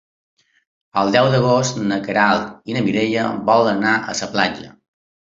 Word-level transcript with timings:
El 1.01 1.09
deu 1.15 1.27
d'agost 1.33 1.77
na 1.91 1.99
Queralt 2.07 2.71
i 2.71 2.77
na 2.77 2.81
Mireia 2.87 3.27
volen 3.51 3.83
anar 3.83 3.93
a 3.99 4.17
la 4.21 4.31
platja. 4.37 4.71